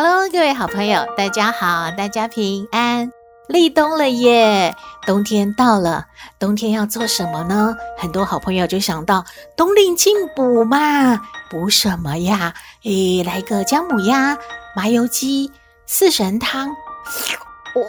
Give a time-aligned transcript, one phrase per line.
[0.00, 3.10] Hello，各位好朋友，大家好，大家平安。
[3.48, 4.72] 立冬了耶，
[5.04, 6.06] 冬天到了，
[6.38, 7.74] 冬天要做什么呢？
[7.98, 9.24] 很多好朋友就想到
[9.56, 12.54] 冬令进补嘛，补什么呀？
[12.84, 14.38] 诶，来个姜母鸭、
[14.76, 15.50] 麻油鸡、
[15.84, 16.68] 四神汤，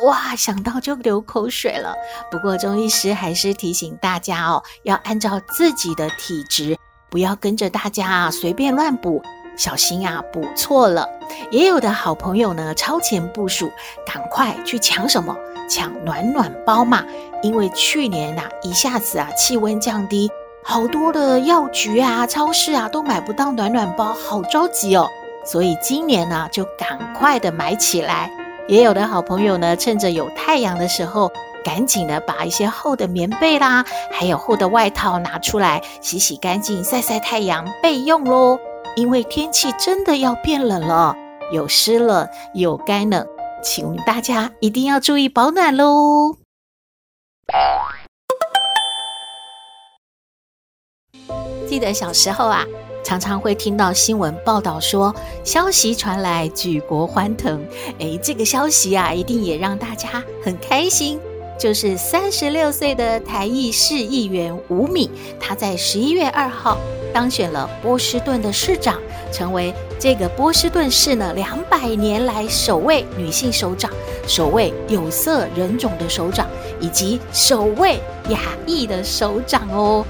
[0.04, 1.94] 哇，想到就流口水了。
[2.32, 6.76] 不过中医师还是提醒大家哦，要按照自己的体质，
[7.12, 9.22] 不要跟着大家随便乱补。
[9.60, 11.08] 小心啊，补错了。
[11.52, 13.70] 也有的好朋友呢，超前部署，
[14.06, 15.36] 赶快去抢什么？
[15.70, 17.04] 抢暖暖包嘛。
[17.44, 20.32] 因为去年呐、一下子啊，气温降低，
[20.64, 25.06] 好多的药局啊、超市啊都买不到暖暖包，好着急哦。
[25.46, 28.32] 所以今年呢，就赶快的买起来。
[28.68, 31.32] 也有的好朋友呢，趁着有太阳的时候，
[31.64, 38.58] 赶紧的把一些厚的棉被啦，还有厚的外套拿出来洗洗干净，晒晒太阳备用喽。
[38.96, 41.16] 因为天气真的要变冷了，
[41.52, 43.26] 有湿冷，有干冷，
[43.64, 46.36] 请大家一定要注意保暖喽。
[51.68, 52.66] 记得小时候啊，
[53.04, 57.64] 常常会听到新闻报道说，消息传来，举国欢腾。
[58.00, 61.20] 诶，这个消息啊，一定也让大家很开心。
[61.60, 66.78] 就是三十六岁的台义市议员吴敏，他在十一月二号
[67.14, 69.00] 当选了波士顿的市长，
[69.32, 73.92] 成为这个波士顿市呢两百年来首位女性首长，
[74.28, 76.48] 首位有色人种的首长，
[76.80, 78.00] 以及首位
[78.30, 80.06] 亚裔的首长哦。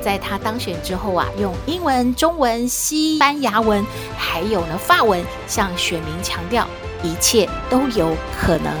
[0.00, 3.84] 在他当选之后啊，用英文、中文、西班牙文，
[4.16, 6.66] 还有呢法文，向选民强调。
[7.02, 8.72] 一切都有可能。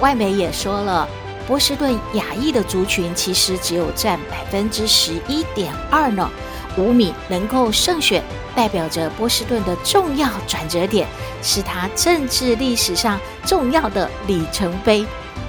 [0.00, 1.06] 外媒也说了，
[1.46, 6.30] 波士顿亚裔的族群其实只有占百分之十一点二呢。
[6.78, 8.22] 吴米能够胜选，
[8.54, 11.06] 代表着波士顿的重要转折点，
[11.42, 15.04] 是他政治历史上重要的里程碑。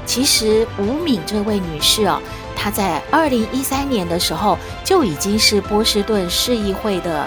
[0.05, 2.21] 其实吴米这位女士哦，
[2.57, 7.25] 她在二零一三年的时候就已经是波士顿市议会的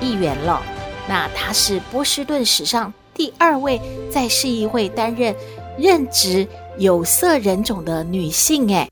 [0.00, 0.60] 议员了。
[1.08, 2.92] 那她是波士顿史上。
[3.14, 5.34] 第二位在市议会担任
[5.78, 6.46] 任职
[6.78, 8.86] 有色人种的女性，诶。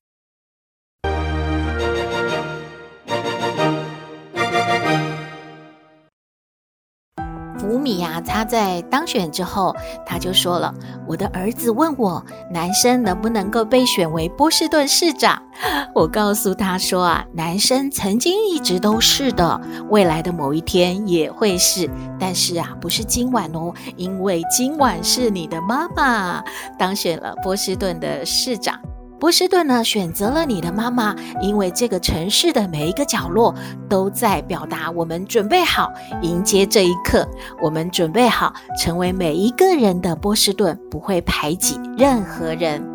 [7.85, 10.75] 米呀，他在当选之后，他就说了
[11.07, 15.43] ：“我的儿子问我，男生能不能够被选为波士顿市长？
[15.95, 26.43] 我告诉他说啊，男生曾经一直都是的，未来的某一天也会是，但是啊，不是今晚哦，因为今晚是你的妈妈
[26.79, 28.81] 当选了波士顿的市长。”
[29.25, 33.55] 波士顿呢，选择了你的妈妈，因为这个城市的每一个角落
[33.89, 35.91] 都在表达我们准备好
[36.21, 37.27] 迎接这一刻，
[37.63, 42.87] 我们准备好成为每一个人的波士顿，不会排挤任何人。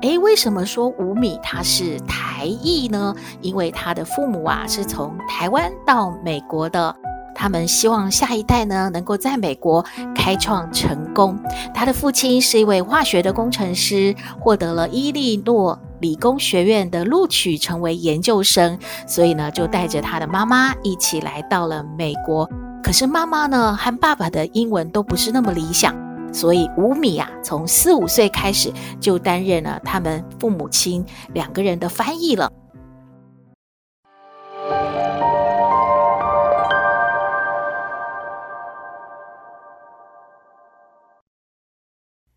[0.00, 3.14] 诶，为什么说吴米他是台裔呢？
[3.42, 6.96] 因为他的父母啊是从台湾到美国的。
[7.34, 9.84] 他们希望下一代呢能够在美国
[10.14, 11.38] 开创成功。
[11.74, 18.78] 他的父亲是一位化学的工程师，获得了伊利诺理工学院的录取，成为研究生。
[19.06, 22.48] 所以呢，就带着他的妈妈一起来到了美国。
[22.82, 25.94] 可是妈妈呢和爸爸的英文都不是那么理想，
[26.32, 32.50] 所以吴米啊，从四五岁开始就担任了他们父母亲两个人的翻译了。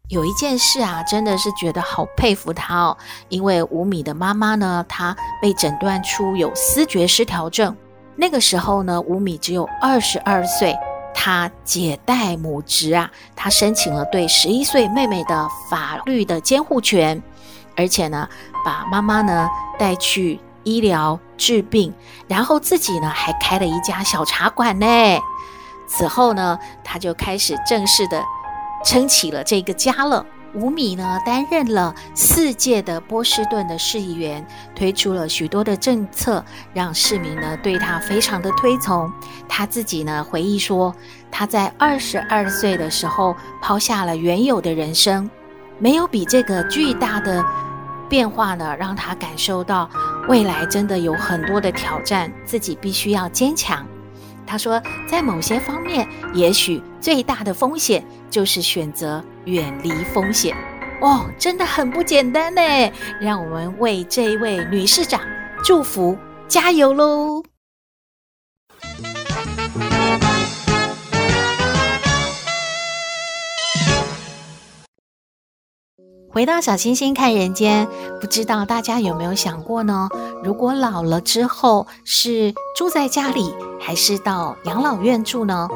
[0.09, 2.97] 有一件事啊，真的是觉得好佩服他哦。
[3.27, 7.75] 因为吴米的妈妈呢，她被诊断出有思觉失调症。
[8.15, 10.73] 那个时候呢，吴米只有二十二岁，
[11.13, 17.21] 她解带母职啊，她申请了对十一岁妹妹的法律的监护权，
[17.75, 18.29] 而且呢，
[18.63, 21.93] 把妈妈呢带去医疗治病，
[22.29, 24.87] 然后自己呢还开了一家小茶馆呢。
[25.85, 28.23] 此后呢，她就开始正式的。
[28.85, 30.25] 撑起了这个家了。
[30.53, 34.43] 吴米呢，担任了四届的波士顿的市议员，
[34.73, 36.43] 推出了许多的政策，
[36.73, 39.11] 让市民呢对他非常的推崇。
[39.47, 40.95] 他自己呢回忆说，
[41.29, 45.29] 他在二十二岁的时候抛下了原有的人生，
[45.79, 47.43] 没有比这个巨大的
[48.09, 49.87] 变化呢让他感受到
[50.29, 53.85] 未来真的有很多的挑战，自己必须要坚强。
[54.47, 60.55] 他说，在某些方面，也许最大的风险就是选择远离风险。
[61.01, 62.61] 哦，真的很不简单呢！
[63.21, 65.21] 让我们为这一位女市长
[65.63, 66.17] 祝福，
[66.47, 67.43] 加油喽！
[76.29, 77.87] 回到小星星看人间，
[78.19, 80.09] 不知道大家有没有想过呢？
[80.43, 85.67] 如果老了之后是住在家里，还是到养老院住呢？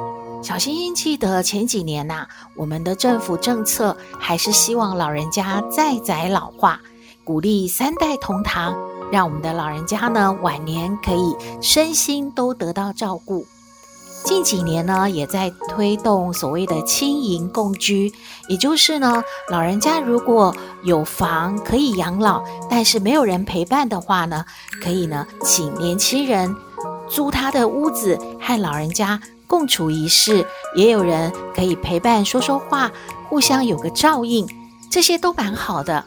[0.43, 6.79] 小星星记得前几年呐、我们的政府政策还是希望老人家再宅老化，
[7.23, 8.75] 鼓励三代同堂，
[9.11, 13.45] 让我们的老人家呢晚年可以身心都得到照顾。
[14.23, 18.13] 近几年呢，也在推动所谓的轻盈共居，
[18.47, 24.45] 也就是呢，老人家如果有房可以养老，但是没有人陪伴的话呢，
[24.81, 26.55] 可以呢，请年轻人
[27.09, 30.45] 租他的屋子和老人家共处一室，
[30.75, 32.91] 也有人可以陪伴说说话，
[33.27, 34.47] 互相有个照应，
[34.89, 36.05] 这些都蛮好的。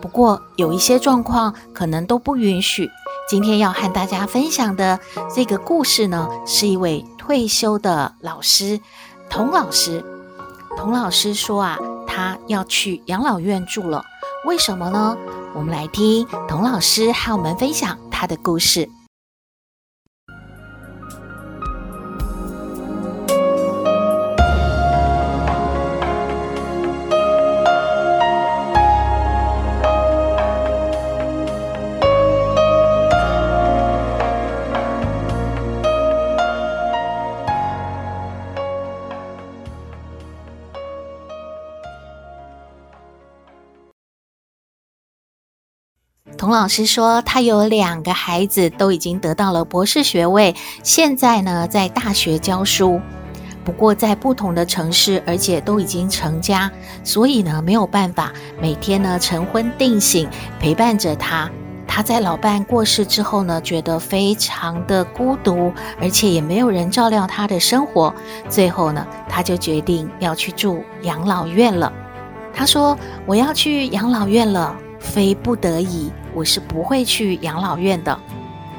[0.00, 2.88] 不过有一些状况可能都不允许。
[3.28, 5.00] 今天要和大家分享的
[5.34, 7.04] 这个故事呢，是一位。
[7.26, 8.80] 退休的老师，
[9.28, 10.04] 童老师，
[10.76, 11.76] 童老师说啊，
[12.06, 14.04] 他要去养老院住了。
[14.44, 15.16] 为什么呢？
[15.52, 18.88] 我们来听童老师和我们分享他的故事。
[46.46, 50.54] 童老师说，他有两个孩子，都已经得到了博士学位，
[50.84, 53.00] 现在呢在大学教书。
[53.64, 56.70] 不过在不同的城市，而且都已经成家，
[57.02, 58.32] 所以呢没有办法
[58.62, 60.24] 每天呢晨昏定省
[60.60, 61.50] 陪伴着他。
[61.84, 68.14] 他在老伴过世之后呢，觉得非常的孤独，而且也没有人照料他的生活。
[68.48, 71.92] 最后呢，他就决定要去住养老院了。
[72.54, 72.96] 他说
[73.26, 78.16] ：“我要去养老院了。”非不得已，我是不会去养老院的。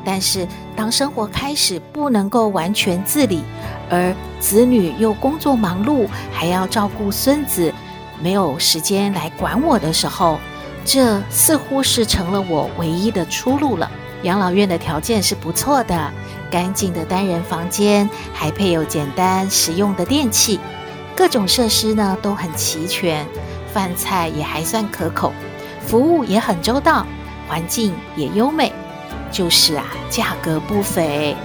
[0.05, 3.41] 但是，当生活开始不能够完全自理，
[3.89, 7.73] 而子女又工作忙碌，还要照顾孙子，
[8.21, 10.39] 没有时间来管我的时候，
[10.85, 13.91] 这似乎是成了我唯一的出路了。
[14.21, 16.13] 养老院的条件是不错的，
[16.49, 20.59] 干净的单人房间，还配有简单实用的电器，
[21.15, 23.27] 各种设施呢都很齐全，
[23.73, 25.33] 饭菜也还算可口。
[25.85, 27.05] 服务也很周到，
[27.47, 28.71] 环境也优美，
[29.31, 31.35] 就是啊，价格不菲。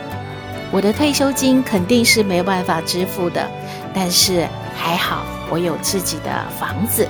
[0.70, 3.48] 我的退休金肯定是没办法支付的，
[3.94, 7.06] 但是还好我有自己的房子，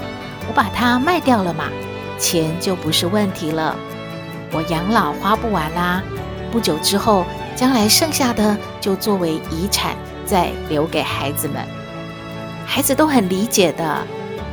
[0.48, 1.66] 我把它卖掉了嘛，
[2.18, 3.76] 钱就不是问题了。
[4.52, 6.02] 我养老花不完啦，
[6.50, 7.24] 不久之后，
[7.54, 9.96] 将来剩下的就作为遗产
[10.26, 11.64] 再留给孩子们。
[12.66, 13.98] 孩子都很理解的，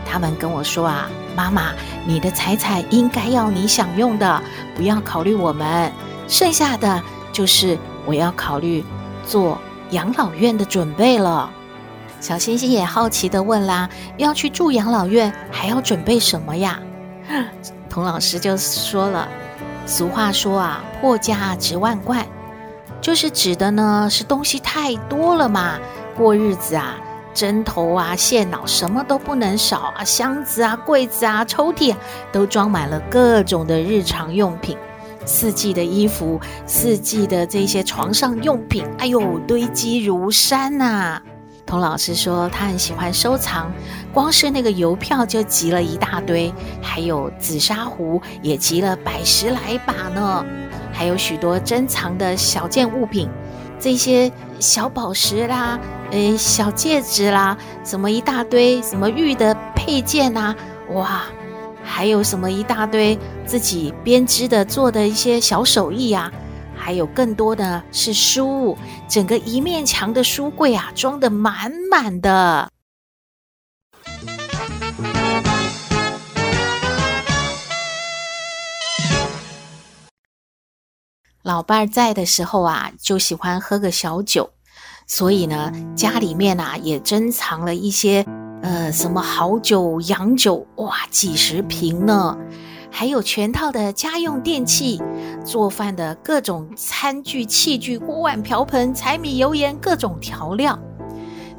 [0.05, 1.10] 他们跟我说啊。
[1.39, 1.72] 妈妈，
[2.05, 4.43] 你的财产应该要你享用的，
[4.75, 5.89] 不要考虑我们。
[6.27, 8.84] 剩下的就是我要考虑
[9.25, 9.58] 做
[9.91, 11.50] 养老院的准备了。
[12.19, 16.77] 小星星也好奇地问啦：要去住养老院，还要准备什么呀？
[17.89, 19.25] 童老师就说了：
[19.86, 22.25] 俗话说啊，破家值万贯，
[23.00, 25.79] 就是指的呢是东西太多了嘛，
[26.17, 26.98] 过日子啊。
[27.39, 31.96] 针头啊，线脑什么都不能少啊，箱子啊、柜子啊、抽屉，
[32.34, 34.77] 都装满了各种的日常用品，
[35.25, 41.22] 四季的衣服，四季的这些床上用品，哎呦，堆积如山呐、啊。
[41.65, 43.72] 童老师说他很喜欢收藏，
[44.12, 50.46] 光是那个邮票就集了一大堆，还有紫砂壶也集了百十来把呢，
[50.91, 53.29] 还有许多珍藏的小件物品。
[53.79, 54.29] 这些
[54.60, 55.80] 小宝石啦，
[56.12, 60.54] 诶，小戒指啦，什么一大堆，什么玉的配件呐，
[60.92, 61.24] 哇，
[61.84, 66.32] 还有什么一大堆自己编织的做的一些小手艺呀，
[66.75, 72.70] 还有更多的是书，整个一面墙的书柜啊，装的满满的。
[81.50, 84.51] 老伴儿在的时候啊，就喜欢喝个小酒，
[85.08, 88.24] 所以呢，家里面啊也珍藏了一些
[88.62, 92.38] 呃什么好酒、洋酒，哇，几十瓶呢，
[92.91, 95.01] 还有全套的家用电器，
[95.44, 100.77] 做饭的各种餐具器具、锅碗瓢盆、柴米油盐各种调料，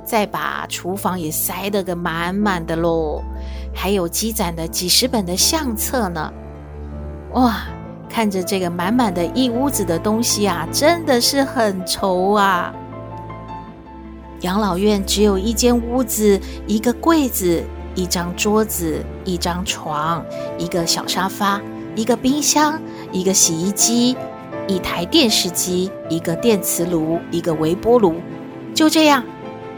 [0.04, 3.20] 再把厨房也塞得个满满的喽，
[3.74, 6.32] 还有积攒的几十本的相册呢，
[7.32, 7.66] 哇！
[8.10, 12.74] 看着这个满满的一屋子的东西啊，真的是很愁啊。
[14.40, 17.62] 养老院只有一间屋子，一个柜子，
[17.94, 20.24] 一张桌子，一张床，
[20.58, 21.60] 一个小沙发，
[21.94, 22.80] 一个冰箱，
[23.12, 24.16] 一个洗衣机，
[24.66, 28.14] 一台电视机，一个电磁炉，一个微波炉，
[28.74, 29.22] 就这样，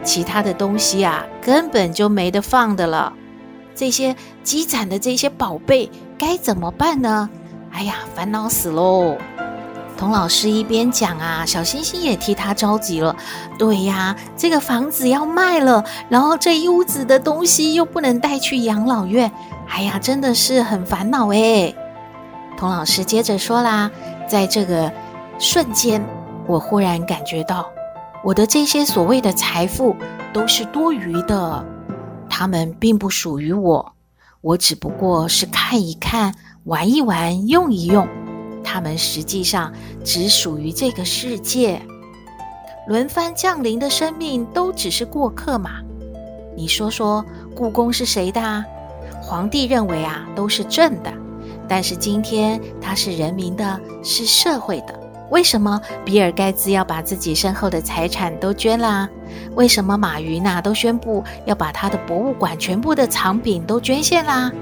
[0.05, 3.13] 其他的东西啊，根本就没得放的了。
[3.75, 7.29] 这些积攒的这些宝贝该怎么办呢？
[7.73, 9.17] 哎呀，烦恼死喽！
[9.97, 13.17] 童老师一边讲啊，小星星也替他着急了。
[13.59, 19.31] 对呀，这个房子要卖了，然后这一屋子的东西又不能带去养老院，
[19.69, 21.75] 哎呀，真的是很烦恼哎。
[22.57, 23.91] 童老师接着说啦，
[24.29, 24.93] 在这个
[25.39, 26.05] 瞬间，
[26.47, 27.71] 我忽然感觉到，
[28.23, 29.97] 我的这些所谓的财富
[30.33, 31.65] 都是多余的，
[32.29, 33.93] 它们并不属于我，
[34.41, 36.35] 我只不过是看一看。
[36.65, 38.07] 玩一玩，用一用，
[38.63, 39.73] 他们实际上
[40.05, 41.83] 只属于这个世界。
[42.87, 45.81] 轮番降临的生命都只是过客嘛。
[46.57, 47.25] 你说说，
[47.57, 48.65] 故宫是谁的啊？
[49.21, 51.13] 皇帝认为啊，都是朕的。
[51.69, 55.02] 但是今天它是人民的，是社会的。
[55.33, 59.09] 为什么比尔盖茨要把自己身后的财产都捐啦？
[59.55, 64.53] 为什么马云呐都宣布要把他的博物馆全部的藏品都捐献啦？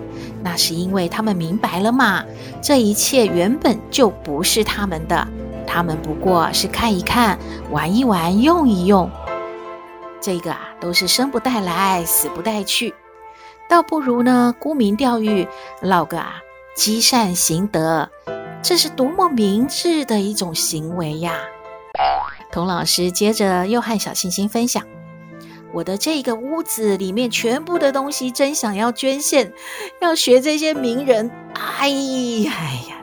[0.45, 2.25] 那是因为他们明白了嘛，
[2.63, 5.27] 这一切原本就不是他们的，
[5.67, 7.37] 他们不过是看一看、
[7.73, 9.11] 玩一玩、用一用。
[10.21, 12.95] 这个啊，都是生不带来，死不带去，
[13.69, 15.49] 倒不如呢沽名钓誉，
[15.81, 16.37] 捞个啊
[16.77, 18.09] 积善行德。
[18.63, 21.35] 这是多么明智的一种行为呀！
[22.53, 24.85] 童老师接着又和小星星分享
[25.73, 29.53] ：“我的这个屋子里面全部的东西，真想要捐献，
[30.01, 31.31] 要学这些名人。
[31.55, 32.53] 哎呀，
[32.89, 32.97] 呀，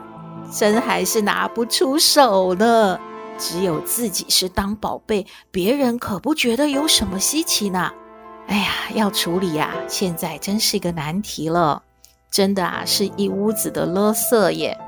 [0.52, 2.98] 真还是拿不出手呢。
[3.38, 7.90] 只有自己是当宝贝，别人可不觉得有什么稀奇呢。
[8.46, 11.82] 哎呀，要处理呀，现在真是个难题了。
[12.30, 14.78] 真的啊，是一屋子的垃圾耶。”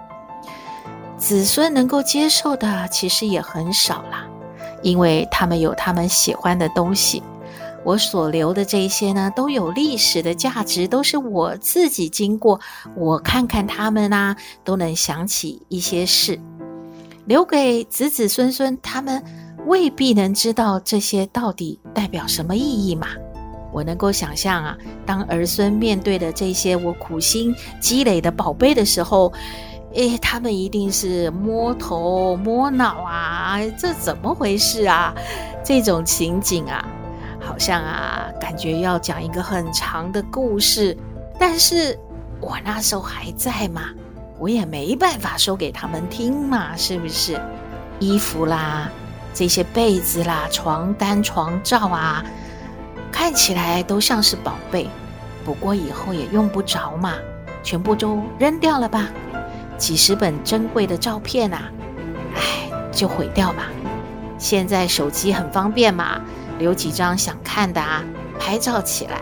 [1.21, 4.27] 子孙能够接受的其实也很少啦，
[4.83, 7.23] 因为他们有他们喜欢的东西。
[7.85, 12.59] 我所留的这些呢，都有历史的价值，都是我自己经过，
[12.97, 14.35] 我看看他们啊，
[14.65, 16.41] 都能想起一些事，
[17.27, 19.23] 留给子子孙孙，他们
[19.67, 23.09] 未必能知道这些到底代表什么意义嘛。
[23.73, 29.31] 我能够想象啊，当儿孙面对的这些我苦心积累的宝贝的时候。
[29.95, 33.59] 诶，他们一定是摸头摸脑啊！
[33.77, 35.13] 这怎么回事啊？
[35.65, 36.87] 这种情景啊，
[37.41, 40.97] 好像啊，感觉要讲一个很长的故事。
[41.39, 41.99] 但是
[42.41, 43.83] 我那时候还在嘛，
[44.39, 47.41] 我也没办法说给他们听嘛，是不是？
[47.99, 48.89] 衣服啦，
[49.35, 52.25] 这些被子啦，床单、床罩啊，
[53.11, 54.89] 看起来都像是宝贝，
[55.45, 57.15] 不过以后也用不着嘛，
[57.65, 59.09] 全部都扔掉了吧。
[59.81, 61.73] 几十本珍贵的照片啊，
[62.37, 63.71] 哎，就毁掉吧。
[64.37, 66.21] 现在手机很方便嘛，
[66.59, 68.05] 留几张想看的啊，
[68.39, 69.19] 拍照起来，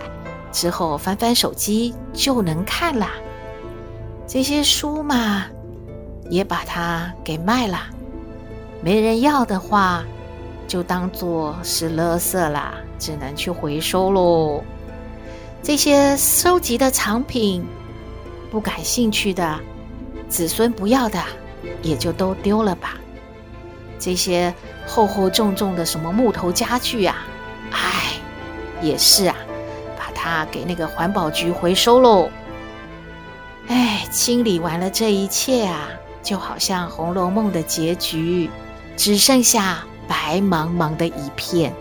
[0.51, 3.13] 之后翻翻手机就能看啦。
[4.27, 5.45] 这些书嘛，
[6.29, 7.79] 也把它给卖了，
[8.83, 10.03] 没人要的话，
[10.67, 14.63] 就当做是垃圾啦，只能去回收喽。
[15.63, 17.65] 这些收集的藏品，
[18.51, 19.59] 不感兴趣的。
[20.29, 21.23] 子孙不要的，
[21.83, 22.95] 也就都丢了吧。
[23.99, 24.55] 这些
[24.87, 27.27] 厚厚重重的什么木头家具啊，
[27.73, 28.13] 哎，
[28.81, 29.35] 也是啊，
[29.99, 32.31] 把它给那个环保局回收喽。
[33.67, 35.89] 哎，清理完了这一切啊，
[36.23, 38.49] 就好像《红楼梦》的结局，
[38.97, 41.75] 只剩下白茫茫的一片，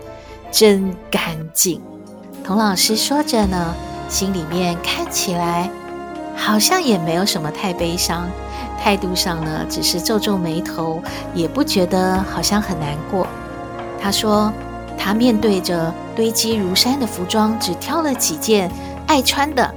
[0.50, 1.80] 真干净。
[2.44, 3.74] 童老师说着呢，
[4.08, 5.70] 心里面看起来。
[6.38, 8.30] 好像也没有什么太悲伤，
[8.80, 11.02] 态度上呢，只是皱皱眉头，
[11.34, 13.26] 也不觉得好像很难过。
[14.00, 14.50] 他说，
[14.96, 18.70] 他面对着堆积如山的服装，只挑了几件
[19.08, 19.68] 爱穿的。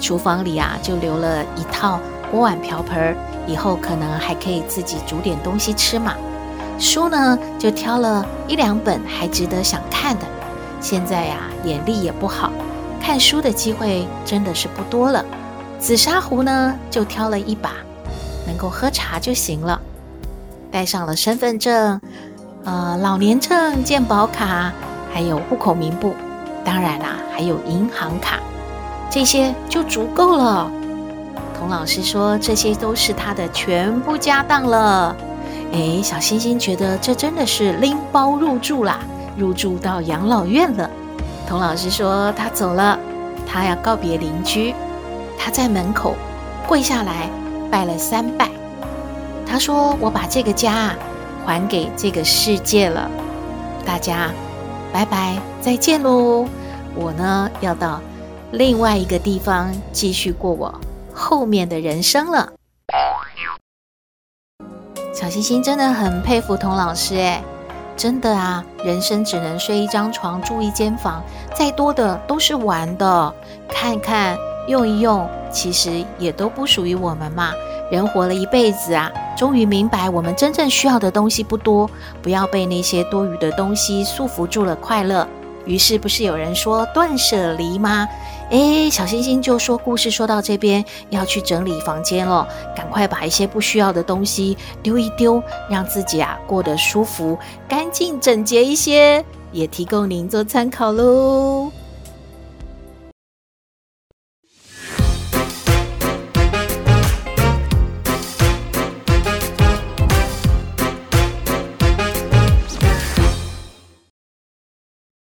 [0.00, 2.00] 厨房里啊，就留了一套
[2.30, 6.14] 锅碗瓢盆，以后可能还可以自己煮点东西吃嘛。
[6.78, 10.26] 书呢，就挑了一两本还值得想看的。
[10.80, 12.50] 现在呀，眼力也不好，
[13.00, 15.24] 看书的机会真的是不多了。
[15.80, 17.72] 紫砂壶呢，就挑了一把，
[18.46, 19.80] 能够喝茶就行了。
[20.70, 21.98] 带上了身份证，
[22.64, 24.70] 呃，老年证、健保卡，
[25.12, 26.14] 还有户口名簿，
[26.62, 28.38] 当然啦，还有银行卡，
[29.08, 30.70] 这些就足够了。
[31.58, 35.16] 童老师说，这些都是他的全部家当了。
[35.72, 38.98] 诶，小星星觉得这真的是拎包入住啦，
[39.36, 40.88] 入住到养老院了。
[41.48, 42.98] 童老师说他走了，
[43.46, 44.74] 他要告别邻居，
[45.50, 46.14] 在门口
[46.66, 47.28] 跪下来
[47.70, 48.48] 拜了三拜。
[49.46, 50.94] 他说：“我把这个家
[51.44, 53.10] 还给这个世界了，
[53.84, 54.30] 大家
[54.92, 56.46] 拜拜，再见喽！
[56.94, 58.00] 我呢要到
[58.52, 60.80] 另外一个地方继续过我
[61.12, 62.52] 后面的人生了。”
[65.12, 67.42] 小星星真的很佩服童老师诶，
[67.96, 71.22] 真的啊，人生只能睡一张床，住一间房，
[71.54, 73.34] 再多的都是玩的，
[73.68, 77.52] 看看用一用，其实也都不属于我们嘛。
[77.90, 81.90] 人活了一辈子啊，终于明白我们真正需要的东西不多，
[82.22, 85.26] 不要被那些多余的东西束缚住了快乐。
[85.66, 88.08] 于是不是有人说断舍离吗？
[88.50, 97.38] 诶，小星星就说故事说到这边要去整理房间了，赶快把一些不需要的东西丢一丢，让自己啊过得舒服、
[97.68, 101.70] 干净、整洁一些，也提供您做参考喽。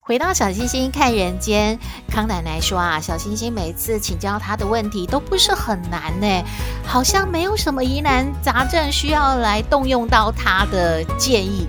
[0.08, 1.78] 回到小星星看人间，
[2.10, 6.44] 康奶奶说啊，小星星每次请教她的问题都不是很难呢，
[6.86, 11.68] 好像没有什么疑难杂症需要来动用到她的建议。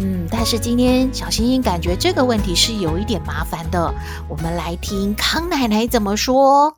[0.00, 3.94] 嗯，但是今天小星星感觉这个问题是有一点麻烦的，
[4.28, 6.76] 我们来听康奶奶怎么说。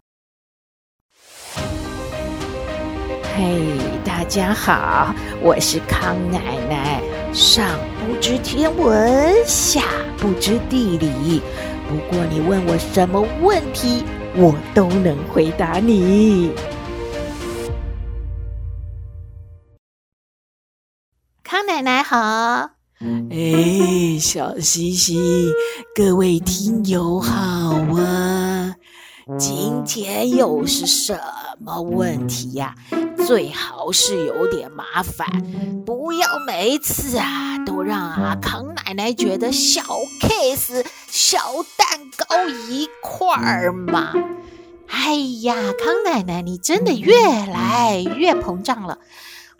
[3.34, 7.00] 嘿，大家好，我是康奶奶。
[7.32, 7.66] 上
[8.08, 9.82] 不知天文，下
[10.16, 11.42] 不知地理。
[11.86, 14.02] 不过你问我什么问题，
[14.34, 16.50] 我都能回答你。
[21.42, 22.70] 康奶奶好，
[23.30, 25.52] 哎，小西西，
[25.94, 27.34] 各位听友好
[27.94, 28.74] 啊！
[29.36, 31.20] 今天又是什
[31.58, 32.74] 么问题呀？
[33.26, 35.26] 最好是有点麻烦，
[35.84, 39.82] 不要每次啊都让阿康奶奶觉得小
[40.22, 41.38] case、小
[41.76, 44.12] 蛋糕一块儿嘛。
[44.86, 48.98] 哎呀，康奶奶，你真的越来越膨胀了。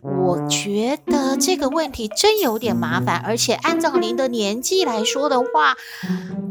[0.01, 5.75] 我觉得这个问题真有点麻烦，而且按照您的年纪来说的话，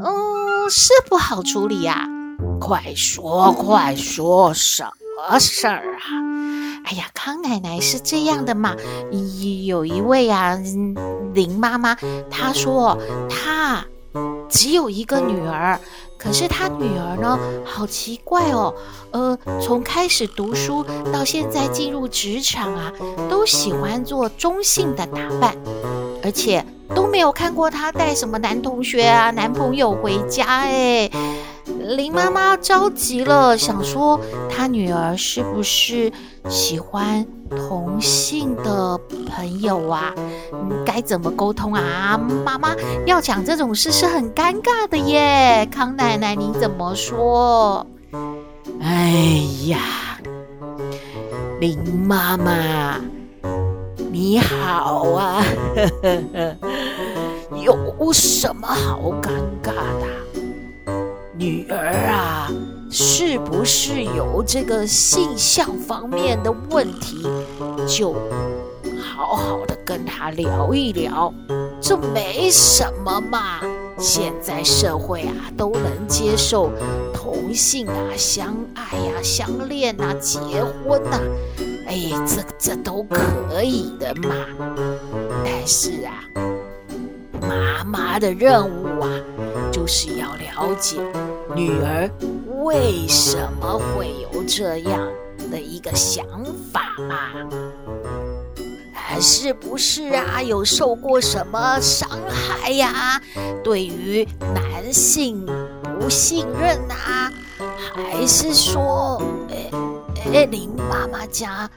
[0.05, 2.09] 嗯，是不好处理呀。
[2.59, 4.85] 快说，快说，什
[5.17, 6.09] 么事儿啊？
[6.85, 8.75] 哎呀，康奶奶是这样的嘛，
[9.67, 10.59] 有一位啊，
[11.35, 11.95] 林妈妈，
[12.31, 13.85] 她说她
[14.49, 15.79] 只有一个女儿，
[16.19, 18.75] 可是她女儿呢，好奇怪哦，
[19.13, 22.93] 呃，从开始读书到现在进入职场啊，
[23.31, 25.57] 都喜欢做中性的打扮，
[26.23, 31.11] 而且都没有看过她带什么男同学啊、男朋友回家，哎。
[31.97, 34.21] 林妈妈着急了，想说
[34.51, 36.13] 她女儿是不是
[36.47, 40.13] 喜欢同性的朋友啊？
[40.85, 42.21] 该怎么沟通啊？
[42.45, 42.75] 妈妈
[43.07, 45.67] 要讲这种事是很尴尬的耶。
[45.71, 47.87] 康奶奶，你怎么说？
[48.83, 49.79] 哎呀，
[51.59, 53.01] 林妈妈，
[54.13, 55.43] 你好啊，
[57.57, 59.31] 有什么好尴
[59.63, 60.28] 尬的？
[61.39, 61.77] 女儿
[62.11, 62.51] 啊，
[62.91, 67.23] 是不是有这个性向方面的问题？
[67.87, 68.13] 就
[69.01, 71.33] 好好的跟她聊一聊，
[71.81, 73.61] 这没什么嘛。
[73.99, 76.73] 现在社会啊，都能接受
[77.15, 81.23] 同性啊，相爱呀、相恋呐、结婚呐、啊，
[81.87, 84.35] 哎，这这都可以的嘛。
[85.45, 86.19] 但是啊，
[87.49, 89.09] 妈妈的任务啊，
[89.73, 91.01] 就是要了解。
[91.57, 92.11] 女儿
[92.63, 95.09] 为什么会有这样
[95.51, 96.27] 的一个想
[96.71, 97.17] 法嘛？
[98.93, 100.43] 还是不是啊？
[100.43, 103.19] 有受过什么伤害呀？
[103.65, 105.47] 对于男性
[105.99, 107.33] 不信任啊？
[107.83, 109.23] 还是说，
[110.33, 111.69] 哎，林妈妈家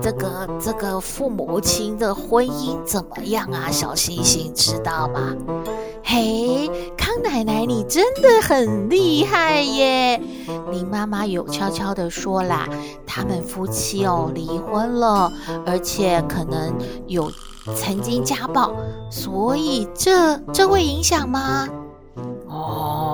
[0.00, 3.70] 这个这个父母亲的婚姻怎么样啊？
[3.70, 5.36] 小星星知道吗？
[6.02, 10.20] 嘿，康奶奶，你真的很厉害耶！
[10.70, 12.66] 林妈妈有悄悄的说啦，
[13.06, 15.30] 他们夫妻哦离婚了，
[15.66, 16.74] 而且可能
[17.06, 17.30] 有
[17.76, 18.72] 曾经家暴，
[19.10, 21.68] 所以这这会影响吗？
[22.48, 23.07] 哦，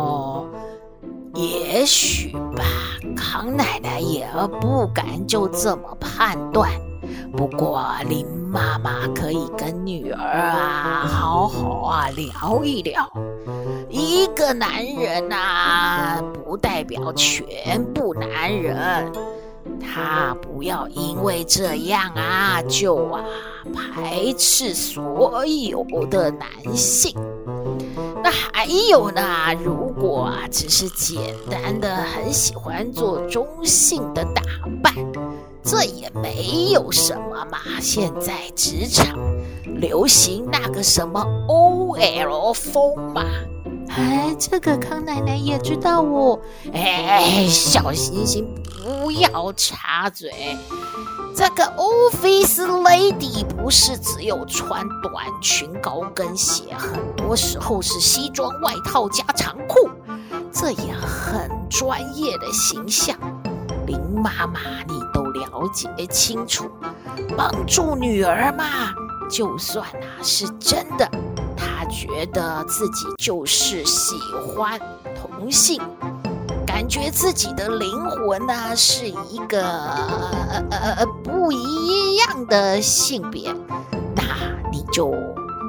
[1.35, 2.65] 也许吧。
[3.17, 4.27] 康奶奶也
[4.61, 6.71] 不敢就这么判断。
[7.37, 13.11] 不过林妈妈可以跟女儿啊好好啊聊一聊。
[13.91, 19.13] 一个男人啊，不代表全部男人。
[19.81, 23.25] 他不要因为这样啊，就啊
[23.75, 27.13] 排斥所有的男性。
[28.23, 29.23] 那还有呢，
[29.63, 34.43] 如果只是简单的很喜欢做中性的打
[34.83, 34.95] 扮，
[35.63, 37.59] 这也没有什么嘛。
[37.81, 39.19] 现在职场
[39.65, 43.25] 流行那个什么 OL 风嘛。
[43.89, 46.39] 哎，这个康奶奶也知道哦。
[46.73, 48.47] 哎，小星星
[48.83, 50.33] 不要插嘴。
[51.37, 59.91] 这个 office lady 不是只有穿短裙高跟鞋，很多时候是西装外套加长裤，
[60.53, 63.19] 这也很专业的形象。
[63.85, 66.71] 林妈妈，你都了解清楚，
[67.37, 68.95] 帮助女儿嘛，
[69.29, 71.11] 就算啊是真的。
[71.57, 74.79] 她觉得自己就是喜欢
[75.21, 75.83] 同性，
[76.85, 83.51] 感觉自己的灵魂呢是一个呃呃不一样的性别，
[84.15, 84.23] 那
[84.71, 85.11] 你就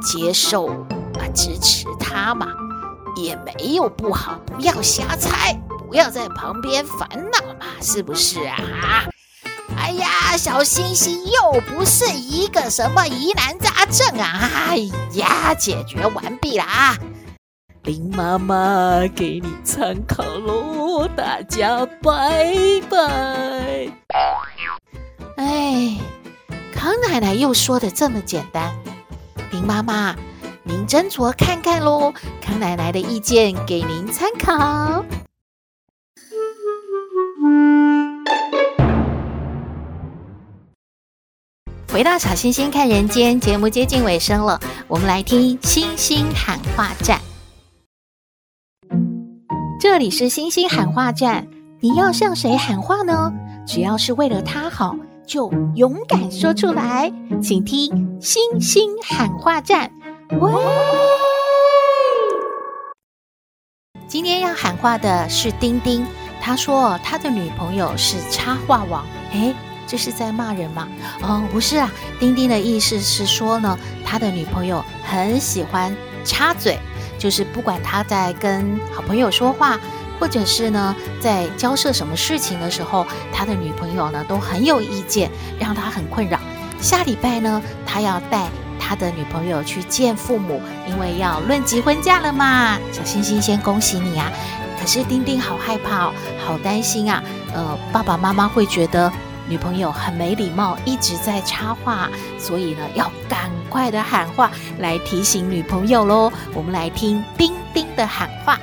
[0.03, 2.47] 接受啊支持他嘛，
[3.15, 5.53] 也没有不好，不要瞎猜，
[5.87, 8.59] 不要在旁边烦恼嘛，是不是啊？
[9.77, 14.51] 哎呀，小星星又不是一个什么疑难杂症啊！
[14.67, 14.79] 哎
[15.13, 16.97] 呀，解决完毕了啊！
[17.85, 22.43] 林妈妈给你参考喽，大家拜
[22.89, 22.97] 拜。
[25.37, 25.95] 哎，
[26.73, 28.75] 康奶奶又说的这么简单，
[29.51, 30.15] 林妈妈
[30.63, 32.11] 您斟酌看看喽。
[32.41, 35.05] 康奶奶的意见给您参考。
[41.93, 47.21] 回到小星星看人间节目接近尾声了，我们来听星星喊话站。
[49.77, 51.45] 这里是星星喊话站，
[51.81, 53.33] 你要向谁喊话呢？
[53.67, 54.95] 只要是为了他好，
[55.27, 57.11] 就勇敢说出来。
[57.41, 59.91] 请听星星喊话站。
[60.39, 60.51] 喂，
[64.07, 66.05] 今天要喊话的是丁丁，
[66.39, 69.03] 他说他的女朋友是插画王。
[69.33, 69.53] 诶
[69.85, 70.87] 这是在骂人吗？
[71.21, 76.79] 哦，不是啊，丁丁的意思是说呢，他的女朋友很喜欢插嘴，
[77.25, 79.79] 就是不管他在跟好朋友说话，
[80.19, 86.39] 或者是呢在交涉什么事情的时候，他的女朋友呢都很有意见，让他很困扰。
[86.79, 88.47] 下礼拜呢，他要带
[88.79, 92.77] 他的女朋友去见父母，因为要论及婚嫁了嘛。
[92.91, 94.31] 小星星先恭喜你啊！
[94.79, 96.13] 可是丁丁好害怕哦，
[96.45, 97.23] 好担心啊。
[97.55, 99.11] 呃，爸爸妈妈会觉得。
[99.47, 106.31] 女朋友很没礼貌，一直在插话，所以呢，要赶快的喊话来提醒女朋友喽。
[106.55, 108.59] 我们来听丁丁的喊话：“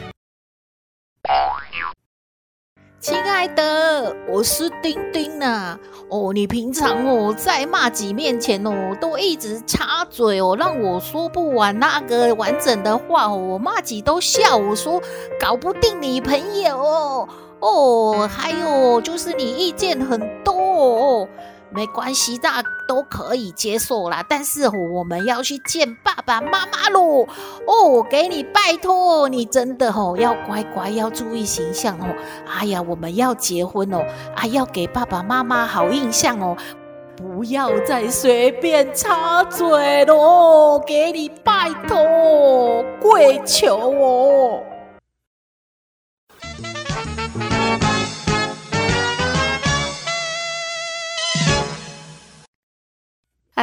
[2.99, 5.79] 亲爱的，我是丁丁呐、啊。
[6.11, 15.01] 哦，你平常哦在骂几面前哦都一直插嘴哦，让我说不完那个完整的话哦，我骂几都笑我说
[15.41, 17.29] 搞不定女朋友哦。”
[17.63, 21.29] 哦，还有就是你意见很多哦，
[21.71, 24.27] 没关系大，都可以接受啦。
[24.29, 27.25] 但是我们要去见爸爸妈妈喽。
[27.65, 32.07] 哦，给你拜托，你真的哦要乖乖，要注意形象哦。
[32.49, 36.57] 哎呀，我们要结婚哦，啊，要给爸爸妈妈好印象哦，
[37.17, 40.81] 不要再随便插嘴喽。
[40.85, 44.61] 给你拜托，跪求哦。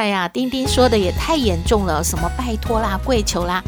[0.00, 3.62] 哎呀，丁丁说的也太严重了，什么拜托啦、跪求啦，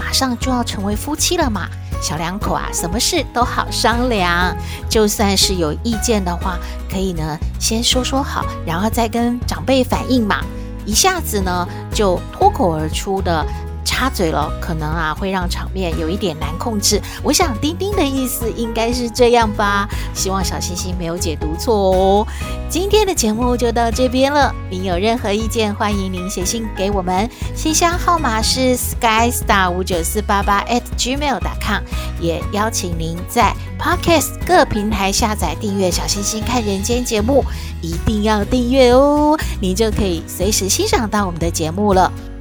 [0.00, 1.68] 马上就要成为夫妻了嘛，
[2.00, 4.56] 小两口啊，什么事都好商量，
[4.88, 6.56] 就算是有意见的话，
[6.90, 10.42] 可以呢先说说好，然后再跟长辈反映嘛，
[10.86, 13.44] 一下子呢就脱口而出的
[13.86, 17.00] 插嘴了，可能啊会让场面有一点难控制。
[17.22, 22.26] 我想丁丁的意思应该是这样吧，希望小星星没有解读错哦。
[22.68, 31.82] 今天的节目就到这边了，您有任何意见，欢迎您写信给我们，信箱号码是 skystar 五九四八八 at gmail.com，
[32.20, 37.44] 也邀请您在 Podcast 各平台下载订阅小星星看人间节目，
[37.80, 42.10] 一定要订阅哦，您就可以随时欣赏到我们的节目了。